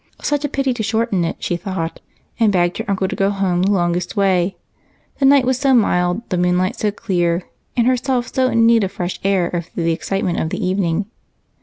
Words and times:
Such 0.19 0.43
a 0.43 0.49
pity 0.49 0.73
to 0.73 0.81
shorten 0.81 1.23
it, 1.25 1.35
she 1.37 1.55
thought, 1.57 1.99
and 2.39 2.51
begged 2.51 2.79
her 2.79 2.85
uncle 2.87 3.07
to 3.07 3.15
go 3.15 3.29
home 3.29 3.61
the 3.61 3.71
longest 3.71 4.17
way 4.17 4.57
the 5.19 5.25
night 5.25 5.45
was 5.45 5.59
so 5.59 5.75
mild, 5.75 6.27
the 6.31 6.39
moonlight 6.39 6.75
so 6.75 6.89
clear, 6.89 7.43
and 7.77 7.85
herself 7.85 8.33
so 8.33 8.47
in 8.47 8.65
need 8.65 8.83
of 8.83 8.91
fresh 8.91 9.19
air 9.23 9.55
after 9.55 9.83
the 9.83 9.91
excitement 9.93 10.39
of 10.39 10.49
the 10.49 10.65
evening. 10.65 11.05